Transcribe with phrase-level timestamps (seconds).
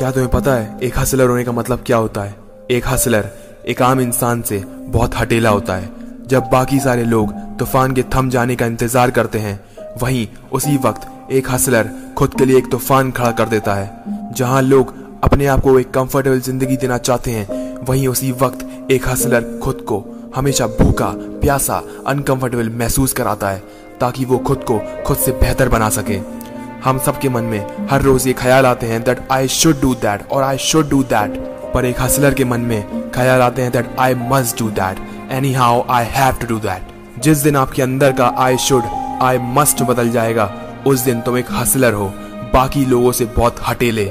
[0.00, 2.34] क्या तुम्हें पता है, एक हसलर होने का मतलब क्या होता है?
[2.70, 3.28] एक हसलर
[3.68, 5.90] एक आम इंसान से बहुत हटेला होता है।
[6.26, 9.60] जब बाकी सारे लोग तूफ़ान के थम जाने का इंतज़ार करते हैं,
[10.02, 14.62] वहीं उसी वक्त एक हसलर खुद के लिए एक तूफ़ान खड़ा कर देता है। जहाँ
[14.62, 14.94] लोग
[15.24, 19.84] अपने आप को एक कंफर्टेबल ज़िंदगी देना चाहते हैं, वहीं उसी वक्त एक हसलर खुद
[19.88, 20.04] को
[20.36, 23.62] हमेशा भूखा, प्यासा अनकंफर्टेबल महसूस कराता है,
[24.00, 26.39] ताकि वो खुद को खुद से बेहतर बना सके।
[26.84, 30.28] हम सबके मन में हर रोज ये ख्याल आते हैं that I should do that
[30.32, 31.36] और आई शुड डू दैट
[31.74, 35.82] पर एक हसलर के मन में ख्याल आते हैं that I must do that anyhow
[35.90, 38.84] I have to do that जिस दिन आपके अंदर का आई शुड
[39.22, 40.52] आई मस्ट बदल जाएगा,
[40.86, 42.06] उस दिन तुम एक हसलर हो।
[42.54, 44.04] बाकी लोगों से बहुत हटेले।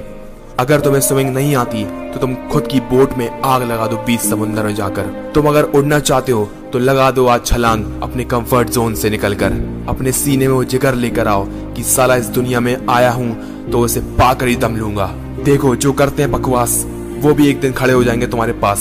[0.60, 4.20] अगर तुम्हें स्विमिंग नहीं आती तो तुम खुद की बोट में आग लगा दो, बीच
[4.22, 8.70] समुद्र में जाकर। तुम अगर उड़ना चाहते हो तो लगा दो आज छलांग अपने कंफर्ट
[8.70, 9.54] जोन से निकलकर।
[9.90, 11.46] अपने सीने में वो जिगर लेकर आओ
[11.80, 15.06] कि साला इस दुनिया में आया हूँ तो उसे पाकर ही दम लूँगा।
[15.44, 16.74] देखो, जो करते हैं बकवास,
[17.20, 18.80] वो भी एक दिन खड़े हो जाएँगे तुम्हारे पास।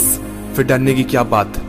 [0.57, 1.61] फिर डरने की क्या बात?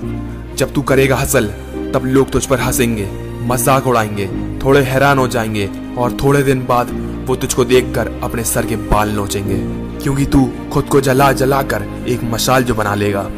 [0.58, 1.48] जब तू करेगा हसल,
[1.94, 3.08] तब लोग तुझ पर हंसेंगे,
[3.42, 4.28] मज़ाक उड़ाएँगे,
[4.64, 6.96] थोड़े हैरान हो जाएँगे और थोड़े दिन बाद
[7.28, 9.60] वो तुझको देखकर अपने सर के बाल नोचेंगे।
[10.04, 13.30] क्योंकि तू खुद को जला जला कर एक मशाल जो बना लेगा।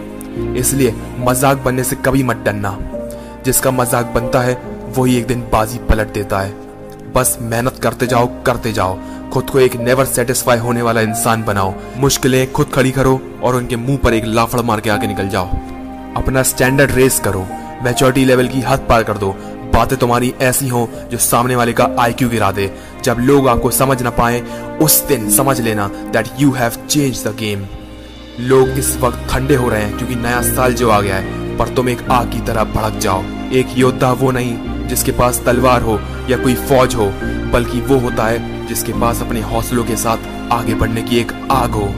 [0.57, 2.77] इसलिए मज़ाक बनने से कभी मत डरना।
[3.45, 4.61] जिसका मज़ाक बनता है,
[4.97, 6.70] वही एक दिन बाजी पलट देता है।
[7.15, 8.99] बस मेहनत करते जाओ करते जाओ।
[9.33, 13.75] खुद को एक नेवर सेटिस्फाई होने वाला इंसान बनाओ। मुश्किलें खुद खड़ी करो और उनके
[13.75, 15.47] मुँह पर एक लाफड़ मार के आगे निकल जाओ।
[16.17, 17.45] अपना स्टैंडर्ड रेस करो।
[17.83, 19.31] मैच्योरिटी लेवल की हद पार कर दो।
[19.73, 22.71] बातें तुम्हारी ऐसी हो जो सामने वाले का आईक्यू गिरा दे।
[23.03, 24.41] जब लोग आपको समझ ना पाए,
[24.81, 27.65] उस दिन समझ लेना that you have change the game
[28.39, 31.69] लोग इस वक्त ठंडे हो रहे हैं क्योंकि नया साल जो आ गया है, पर
[31.69, 34.55] तुम एक आग की तरह भड़क जाओ। एक योद्धा वो नहीं
[34.91, 37.11] जिसके पास तलवार हो या कोई फौज हो,
[37.53, 41.71] बल्कि वो होता है जिसके पास अपने हौसलों के साथ आगे बढ़ने की एक आग
[41.71, 41.89] हो।